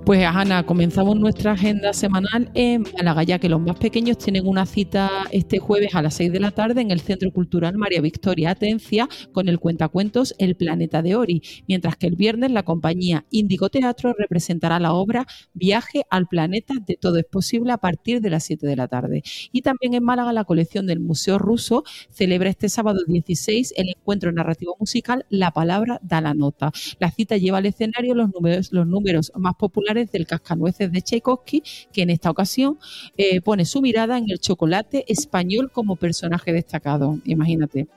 Pues 0.08 0.24
Ana, 0.26 0.66
comenzamos 0.66 1.18
nuestra 1.18 1.52
agenda 1.52 1.92
semanal 1.92 2.50
en 2.54 2.86
Málaga, 2.96 3.24
ya 3.24 3.40
que 3.40 3.50
los 3.50 3.60
más 3.60 3.76
pequeños 3.76 4.18
tienen 4.18 4.48
una 4.48 4.66
cita 4.66 5.10
este 5.32 5.60
jueves 5.60 5.96
a 5.96 6.02
las 6.02 6.14
6 6.14 6.32
de 6.32 6.40
la 6.40 6.52
tarde 6.52 6.80
en 6.80 6.92
el 6.92 7.02
Centro 7.02 7.30
Cultural 7.34 7.78
María 7.78 8.00
Victoria 8.00 8.52
Atencia 8.52 9.10
con 9.34 9.50
el 9.50 9.60
cuentacuentos 9.60 10.34
El 10.40 10.56
Planeta 10.56 11.02
de 11.02 11.16
Ori, 11.16 11.42
mientras 11.68 11.98
que 11.98 12.08
el 12.08 12.16
viernes 12.16 12.52
la 12.52 12.64
compañía 12.64 13.26
Índigo 13.32 13.68
Teatro 13.68 14.14
representará 14.18 14.80
la 14.80 14.94
obra 14.94 15.28
Viaje 15.54 16.04
al 16.10 16.28
Planeta 16.28 16.76
de 16.86 16.96
Todo 16.96 17.18
es 17.18 17.26
Posible 17.26 17.74
a 17.74 17.78
partir 17.78 18.22
de 18.22 18.30
las 18.30 18.46
7 18.46 18.66
de 18.66 18.78
la 18.78 18.88
tarde. 18.88 19.24
Y 19.52 19.62
también 19.62 19.94
en 19.94 20.06
Málaga 20.06 20.32
la 20.32 20.46
colección 20.46 20.88
del 20.88 21.02
Museo 21.02 21.38
Ruso 21.38 21.84
celebra 22.12 22.50
este 22.50 22.70
sábado 22.70 23.02
16 23.06 23.74
el 23.76 23.90
encuentro 23.90 24.32
narrativo 24.32 24.78
musical 24.80 25.26
La 25.28 25.52
Palabra 25.52 26.00
da 26.02 26.22
la 26.22 26.34
Nota. 26.34 26.72
La 26.98 27.12
cita 27.12 27.36
lleva 27.36 27.58
al 27.58 27.66
escenario 27.66 28.16
los 28.16 28.30
números, 28.34 28.72
los 28.72 28.88
números 28.88 29.34
más 29.36 29.56
populares 29.56 29.97
del 30.06 30.28
Cascanueces 30.28 30.92
de 30.92 31.02
Tchaikovsky, 31.02 31.64
que 31.92 32.04
en 32.04 32.10
esta 32.10 32.30
ocasión 32.30 32.78
eh, 33.18 33.42
pone 33.42 33.66
su 33.66 33.82
mirada 33.82 34.18
en 34.18 34.30
el 34.30 34.40
chocolate 34.40 35.06
español 35.08 35.72
como 35.72 35.96
personaje 35.96 36.54
destacado. 36.54 37.20
Imagínate. 37.26 37.88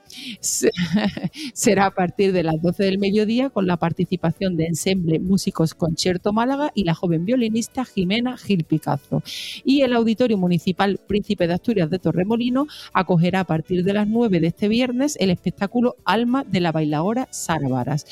Será 1.54 1.86
a 1.86 1.90
partir 1.92 2.32
de 2.32 2.42
las 2.42 2.60
12 2.60 2.84
del 2.84 2.98
mediodía 2.98 3.50
con 3.50 3.66
la 3.66 3.76
participación 3.76 4.56
de 4.56 4.66
Ensemble 4.66 5.20
Músicos 5.20 5.74
Concierto 5.74 6.32
Málaga 6.32 6.72
y 6.74 6.84
la 6.84 6.94
joven 6.94 7.24
violinista 7.24 7.84
Jimena 7.84 8.36
Gil 8.36 8.64
Picazo. 8.64 9.22
Y 9.64 9.82
el 9.82 9.92
Auditorio 9.92 10.38
Municipal 10.38 10.98
Príncipe 11.06 11.46
de 11.46 11.54
Asturias 11.54 11.90
de 11.90 11.98
Torremolino 11.98 12.66
acogerá 12.92 13.40
a 13.40 13.44
partir 13.44 13.84
de 13.84 13.92
las 13.92 14.08
9 14.08 14.40
de 14.40 14.46
este 14.48 14.68
viernes 14.68 15.16
el 15.20 15.30
espectáculo 15.30 15.96
Alma 16.04 16.44
de 16.44 16.60
la 16.60 16.72
bailadora 16.72 17.28
Sara 17.30 17.68
Varas. 17.68 18.06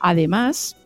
Además, 0.00 0.76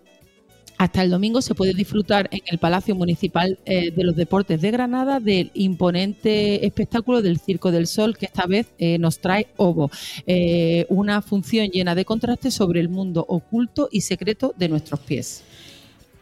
hasta 0.79 1.03
el 1.03 1.11
domingo 1.11 1.41
se 1.43 1.55
puede 1.55 1.73
disfrutar 1.73 2.29
en 2.31 2.41
el 2.47 2.59
Palacio 2.59 2.95
Municipal 2.95 3.59
eh, 3.65 3.91
de 3.91 4.05
los 4.05 4.17
Deportes 4.17 4.61
de 4.61 4.71
Granada 4.71 5.21
del 5.21 5.51
imponente 5.55 6.67
espectáculo 6.67 7.23
del 7.23 7.39
Circo 7.39 7.71
del 7.71 7.87
Sol 7.87 8.17
que 8.17 8.27
esta 8.27 8.47
vez 8.47 8.67
eh, 8.79 8.99
nos 8.99 9.19
trae 9.19 9.49
Ovo, 9.57 9.91
eh, 10.27 10.87
una 10.89 11.23
función 11.23 11.69
llena 11.69 11.95
de 11.95 12.05
contrastes 12.05 12.55
sobre 12.55 12.81
el 12.81 12.89
mundo 12.89 13.25
oculto 13.27 13.89
y 13.91 14.03
secreto 14.03 14.55
de 14.57 14.69
nuestros 14.69 15.01
pies. 15.01 15.43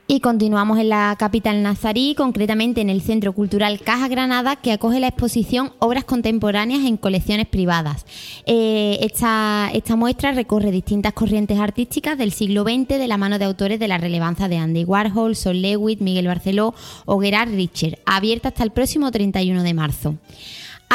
Y 0.07 0.21
continuamos 0.21 0.79
en 0.79 0.91
la 0.91 1.17
capital 1.19 1.63
nazarí, 1.63 2.15
concretamente 2.15 2.83
en 2.83 2.91
el 2.91 3.01
Centro 3.01 3.33
Cultural 3.33 3.81
Caja 3.81 4.07
Granada, 4.07 4.57
que 4.57 4.73
acoge 4.73 5.01
la 5.01 5.09
exposición 5.09 5.73
Obras 5.79 6.05
Contemporáneas 6.05 6.85
en 6.85 6.99
colecciones 6.99 7.47
privadas. 7.47 8.05
Eh, 8.45 8.99
esta, 9.01 9.71
muestra 9.97 10.33
recorre 10.33 10.71
distintas 10.73 11.15
corrientes 11.15 11.59
artísticas 11.59 12.19
del 12.19 12.33
siglo 12.33 12.65
XX 12.65 12.99
de 12.99 13.09
la 13.09 13.17
mano 13.17 13.39
de 13.39 13.47
autores 13.47 13.81
de 13.81 13.89
la 13.89 13.97
relevancia 13.97 14.47
de 14.47 14.59
Andy 14.59 14.85
Warhol, 14.85 15.37
Sol 15.37 15.63
Lewitt, 15.63 16.03
Miguel 16.03 16.27
Barceló 16.27 16.75
o 17.07 17.19
Gerard 17.19 17.55
Richter, 17.55 17.99
abierta 18.05 18.49
hasta 18.49 18.63
el 18.63 18.73
próximo 18.73 19.11
31 19.11 19.63
de 19.63 19.73
marzo. 19.73 20.17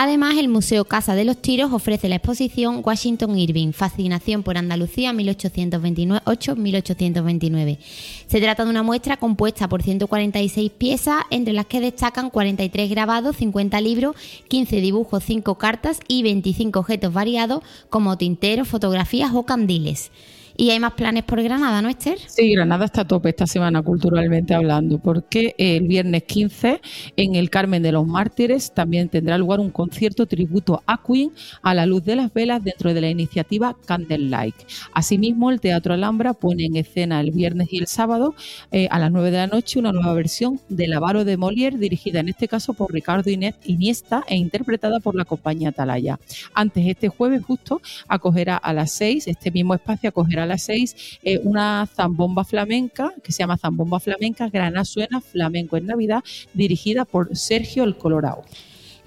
Además, 0.01 0.37
el 0.37 0.47
Museo 0.47 0.85
Casa 0.85 1.13
de 1.13 1.25
los 1.25 1.41
Tiros 1.41 1.73
ofrece 1.73 2.07
la 2.07 2.15
exposición 2.15 2.81
Washington 2.85 3.37
Irving, 3.37 3.73
Fascinación 3.73 4.43
por 4.43 4.57
Andalucía 4.57 5.11
1828-1829. 5.11 7.79
Se 8.25 8.39
trata 8.39 8.63
de 8.63 8.69
una 8.69 8.81
muestra 8.81 9.17
compuesta 9.17 9.67
por 9.67 9.83
146 9.83 10.71
piezas, 10.71 11.23
entre 11.31 11.51
las 11.51 11.65
que 11.65 11.81
destacan 11.81 12.29
43 12.29 12.89
grabados, 12.89 13.35
50 13.35 13.81
libros, 13.81 14.15
15 14.47 14.79
dibujos, 14.79 15.21
5 15.25 15.55
cartas 15.55 15.99
y 16.07 16.23
25 16.23 16.79
objetos 16.79 17.11
variados 17.11 17.61
como 17.89 18.17
tinteros, 18.17 18.69
fotografías 18.69 19.31
o 19.33 19.43
candiles. 19.43 20.11
Y 20.59 20.71
hay 20.71 20.79
más 20.81 20.91
planes 20.91 21.23
por 21.23 21.41
Granada, 21.41 21.81
¿no, 21.81 21.87
Esther? 21.87 22.19
Sí, 22.27 22.51
Granada 22.51 22.83
está 22.83 23.03
a 23.03 23.07
tope 23.07 23.29
esta 23.29 23.47
semana 23.47 23.81
culturalmente 23.81 24.53
hablando, 24.53 24.99
porque 24.99 25.55
el 25.57 25.87
viernes 25.87 26.23
15 26.23 26.81
en 27.15 27.35
el 27.35 27.49
Carmen 27.49 27.81
de 27.81 27.93
los 27.93 28.05
Mártires 28.05 28.73
también 28.73 29.07
tendrá 29.07 29.37
lugar 29.37 29.61
un 29.61 29.69
concierto 29.69 30.25
tributo 30.25 30.83
a 30.85 31.01
Queen 31.01 31.31
a 31.61 31.73
la 31.73 31.85
luz 31.85 32.03
de 32.03 32.17
las 32.17 32.33
velas 32.33 32.61
dentro 32.61 32.93
de 32.93 32.99
la 32.99 33.09
iniciativa 33.09 33.73
Candlelight. 33.85 34.53
Asimismo, 34.91 35.49
el 35.49 35.61
Teatro 35.61 35.93
Alhambra 35.93 36.33
pone 36.33 36.65
en 36.65 36.75
escena 36.75 37.21
el 37.21 37.31
viernes 37.31 37.69
y 37.71 37.77
el 37.77 37.87
sábado 37.87 38.35
eh, 38.73 38.89
a 38.91 38.99
las 38.99 39.13
9 39.13 39.31
de 39.31 39.37
la 39.37 39.47
noche 39.47 39.79
una 39.79 39.93
nueva 39.93 40.11
versión 40.11 40.59
de 40.67 40.89
La 40.89 40.97
Avaro 40.97 41.23
de 41.23 41.37
Molière, 41.37 41.77
dirigida 41.77 42.19
en 42.19 42.27
este 42.27 42.49
caso 42.49 42.73
por 42.73 42.91
Ricardo 42.91 43.29
Iniesta 43.29 44.25
e 44.27 44.35
interpretada 44.35 44.99
por 44.99 45.15
la 45.15 45.23
compañía 45.23 45.69
Atalaya. 45.69 46.19
Antes, 46.53 46.85
este 46.85 47.07
jueves 47.07 47.45
justo, 47.45 47.81
acogerá 48.09 48.57
a 48.57 48.73
las 48.73 48.91
6, 48.91 49.25
este 49.25 49.51
mismo 49.51 49.73
espacio 49.73 50.09
acogerá 50.09 50.48
las 50.49 50.63
6 50.63 51.19
eh, 51.23 51.39
una 51.43 51.87
zambomba 51.87 52.43
flamenca 52.43 53.13
que 53.23 53.31
se 53.31 53.39
llama 53.39 53.57
Zambomba 53.57 53.99
Flamenca 53.99 54.49
Grana 54.49 54.83
Suena 54.85 55.21
Flamenco 55.21 55.77
en 55.77 55.85
Navidad, 55.85 56.23
dirigida 56.53 57.05
por 57.05 57.35
Sergio 57.35 57.83
el 57.83 57.97
Colorado. 57.97 58.43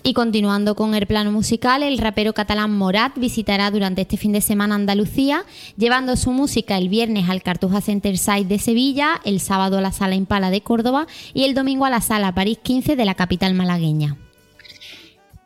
Y 0.04 0.14
continuando 0.14 0.75
con 0.75 0.96
el 0.96 1.06
plano 1.06 1.30
musical, 1.30 1.84
el 1.84 1.99
rapero 1.99 2.32
catalán 2.32 2.76
Morat 2.76 3.16
visitará 3.16 3.70
durante 3.70 4.02
este 4.02 4.16
fin 4.16 4.32
de 4.32 4.40
semana 4.40 4.75
Andalucía, 4.75 5.44
llevando 5.76 6.16
su 6.16 6.32
música 6.32 6.76
el 6.76 6.88
viernes 6.88 7.28
al 7.28 7.42
Cartuja 7.42 7.80
Center 7.80 8.18
Side 8.18 8.46
de 8.46 8.58
Sevilla, 8.58 9.20
el 9.25 9.38
sábado 9.38 9.78
a 9.78 9.80
la 9.80 9.92
Sala 9.92 10.16
Impala 10.16 10.50
de 10.50 10.61
Córdoba 10.61 11.06
y 11.34 11.44
el 11.44 11.54
domingo 11.54 11.84
a 11.84 11.90
la 11.90 12.00
Sala 12.00 12.34
París 12.34 12.58
15 12.62 12.96
de 12.96 13.04
la 13.04 13.14
capital 13.14 13.54
malagueña. 13.54 14.16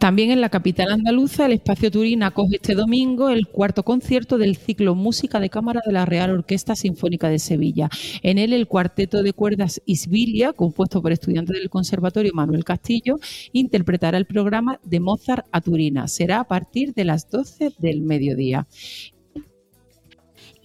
También 0.07 0.31
en 0.31 0.41
la 0.41 0.51
capital 0.51 0.93
andaluza, 0.93 1.47
el 1.47 1.53
Espacio 1.55 1.91
Turín 1.91 2.23
acoge 2.23 2.59
este 2.59 2.77
domingo 2.77 3.29
el 3.29 3.49
cuarto 3.49 3.83
concierto 3.83 4.39
del 4.39 4.55
ciclo 4.55 4.95
Música 4.95 5.41
de 5.41 5.51
Cámara 5.51 5.81
de 5.85 5.91
la 5.91 6.07
Real 6.07 6.31
Orquesta 6.31 6.77
Sinfónica 6.77 7.29
de 7.29 7.41
Sevilla. 7.41 7.91
En 8.23 8.39
él, 8.39 8.53
el 8.53 8.69
cuarteto 8.69 9.25
de 9.25 9.33
cuerdas 9.33 9.83
Isbilia, 9.85 10.53
compuesto 10.53 11.03
por 11.03 11.11
estudiantes 11.11 11.57
del 11.57 11.71
Conservatorio 11.71 12.31
Manuel 12.35 12.63
Castillo, 12.63 13.19
interpretará 13.51 14.17
el 14.17 14.27
programa 14.27 14.79
de 14.85 15.01
Mozart 15.01 15.49
a 15.51 15.61
Turina. 15.61 16.07
Será 16.07 16.39
a 16.39 16.45
partir 16.45 16.95
de 16.95 17.05
las 17.05 17.29
12 17.29 17.73
del 17.81 18.03
mediodía. 18.03 18.69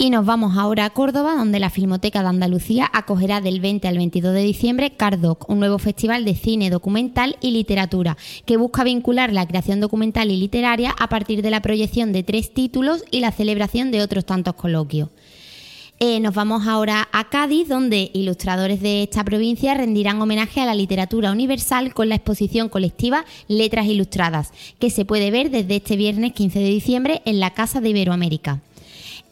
Y 0.02 0.10
nos 0.10 0.26
vamos 0.26 0.58
ahora 0.58 0.86
a 0.86 0.90
Córdoba, 0.90 1.36
donde 1.36 1.60
la 1.60 1.70
Filmoteca 1.70 2.24
de 2.24 2.30
Andalucía 2.30 2.90
acogerá 2.92 3.40
del 3.40 3.60
20 3.60 3.88
al 3.88 3.98
22 3.98 4.34
de 4.34 4.42
diciembre 4.42 4.90
Cardoc, 4.90 5.48
un 5.48 5.60
nuevo 5.60 5.78
festival 5.78 6.26
de 6.26 6.34
cine, 6.34 6.72
documental 6.72 7.38
y 7.40 7.52
literatura, 7.52 8.18
que 8.48 8.58
busca 8.58 8.84
vincular 8.84 9.32
la 9.32 9.46
creación 9.46 9.80
documental 9.80 10.32
y 10.32 10.38
literaria 10.38 10.96
a 10.98 11.08
partir 11.08 11.44
de 11.44 11.52
la 11.52 11.62
proyección 11.62 12.14
de 12.14 12.24
tres 12.24 12.52
títulos 12.52 13.04
y 13.12 13.20
la 13.20 13.32
celebración 13.32 13.92
de 13.92 14.02
otros 14.02 14.26
tantos 14.26 14.56
coloquios. 14.56 15.10
Eh, 16.00 16.20
nos 16.20 16.34
vamos 16.34 16.66
ahora 16.66 17.08
a 17.12 17.30
Cádiz, 17.30 17.68
donde 17.68 18.10
ilustradores 18.16 18.82
de 18.82 19.04
esta 19.04 19.24
provincia 19.24 19.76
rendirán 19.76 20.20
homenaje 20.20 20.62
a 20.62 20.66
la 20.66 20.74
literatura 20.74 21.32
universal 21.32 21.94
con 21.94 22.10
la 22.10 22.16
exposición 22.16 22.70
colectiva 22.70 23.24
Letras 23.48 23.86
Ilustradas, 23.86 24.52
que 24.80 24.90
se 24.90 25.06
puede 25.06 25.30
ver 25.30 25.52
desde 25.52 25.76
este 25.76 25.96
viernes 25.96 26.34
15 26.34 26.58
de 26.58 26.70
diciembre 26.70 27.22
en 27.26 27.40
la 27.40 27.52
Casa 27.52 27.82
de 27.82 27.90
Iberoamérica. 27.90 28.62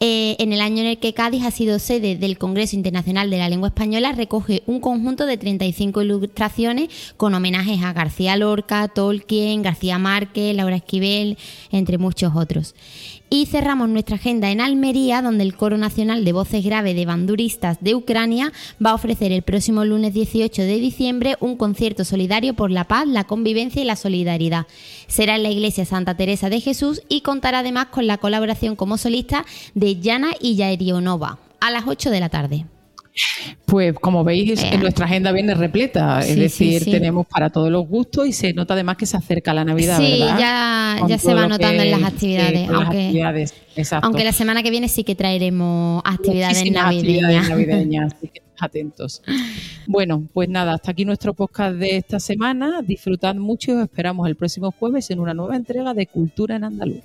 Eh, 0.02 0.36
en 0.38 0.54
el 0.54 0.62
año 0.62 0.80
en 0.80 0.86
el 0.86 0.98
que 0.98 1.12
Cádiz 1.12 1.44
ha 1.44 1.50
sido 1.50 1.78
sede 1.78 2.16
del 2.16 2.38
Congreso 2.38 2.74
Internacional 2.74 3.28
de 3.28 3.36
la 3.36 3.50
Lengua 3.50 3.68
Española, 3.68 4.12
recoge 4.12 4.62
un 4.66 4.80
conjunto 4.80 5.26
de 5.26 5.36
35 5.36 6.00
ilustraciones 6.00 6.88
con 7.18 7.34
homenajes 7.34 7.82
a 7.82 7.92
García 7.92 8.34
Lorca, 8.38 8.88
Tolkien, 8.88 9.60
García 9.60 9.98
Márquez, 9.98 10.56
Laura 10.56 10.76
Esquivel, 10.76 11.36
entre 11.70 11.98
muchos 11.98 12.34
otros. 12.34 12.74
Y 13.32 13.46
cerramos 13.46 13.88
nuestra 13.88 14.16
agenda 14.16 14.50
en 14.50 14.60
Almería, 14.60 15.22
donde 15.22 15.44
el 15.44 15.54
Coro 15.54 15.78
Nacional 15.78 16.24
de 16.24 16.32
Voces 16.32 16.64
Graves 16.64 16.96
de 16.96 17.06
Banduristas 17.06 17.78
de 17.80 17.94
Ucrania 17.94 18.52
va 18.84 18.90
a 18.90 18.94
ofrecer 18.94 19.30
el 19.30 19.42
próximo 19.42 19.84
lunes 19.84 20.12
18 20.14 20.62
de 20.62 20.80
diciembre 20.80 21.36
un 21.38 21.56
concierto 21.56 22.04
solidario 22.04 22.54
por 22.54 22.72
la 22.72 22.88
paz, 22.88 23.06
la 23.06 23.22
convivencia 23.22 23.80
y 23.80 23.84
la 23.84 23.94
solidaridad. 23.94 24.66
Será 25.06 25.36
en 25.36 25.44
la 25.44 25.50
Iglesia 25.50 25.84
Santa 25.84 26.16
Teresa 26.16 26.50
de 26.50 26.60
Jesús 26.60 27.02
y 27.08 27.20
contará 27.20 27.60
además 27.60 27.86
con 27.86 28.08
la 28.08 28.18
colaboración 28.18 28.74
como 28.74 28.98
solista 28.98 29.46
de 29.74 30.00
Yana 30.00 30.32
y 30.40 30.56
Yairionova 30.56 31.38
a 31.60 31.70
las 31.70 31.86
8 31.86 32.10
de 32.10 32.20
la 32.20 32.30
tarde. 32.30 32.66
Pues 33.66 33.94
como 33.94 34.24
veis, 34.24 34.64
nuestra 34.78 35.06
agenda 35.06 35.32
viene 35.32 35.54
repleta, 35.54 36.20
es 36.20 36.36
decir, 36.36 36.84
tenemos 36.84 37.26
para 37.26 37.50
todos 37.50 37.70
los 37.70 37.86
gustos 37.86 38.26
y 38.26 38.32
se 38.32 38.52
nota 38.52 38.74
además 38.74 38.96
que 38.96 39.06
se 39.06 39.16
acerca 39.16 39.54
la 39.54 39.64
Navidad. 39.64 39.98
Sí, 39.98 40.18
ya, 40.18 40.98
ya 41.06 41.18
se 41.18 41.34
va 41.34 41.46
notando 41.46 41.82
en 41.82 41.90
las 41.90 42.02
actividades. 42.02 43.54
aunque, 44.02 44.24
la 44.24 44.32
semana 44.32 44.62
que 44.62 44.70
viene 44.70 44.88
sí 44.88 45.04
que 45.04 45.14
traeremos 45.14 46.02
actividades 46.04 46.70
navideñas. 46.70 47.48
navideñas 47.48 48.14
así 48.14 48.28
que 48.28 48.42
atentos. 48.60 49.22
Bueno, 49.86 50.28
pues 50.32 50.48
nada, 50.48 50.74
hasta 50.74 50.90
aquí 50.90 51.04
nuestro 51.04 51.34
podcast 51.34 51.76
de 51.76 51.96
esta 51.96 52.20
semana. 52.20 52.82
Disfrutad 52.82 53.34
mucho 53.34 53.72
y 53.72 53.74
os 53.74 53.82
esperamos 53.82 54.28
el 54.28 54.36
próximo 54.36 54.72
jueves 54.72 55.10
en 55.10 55.20
una 55.20 55.34
nueva 55.34 55.56
entrega 55.56 55.94
de 55.94 56.06
Cultura 56.06 56.56
en 56.56 56.64
Andaluz. 56.64 57.04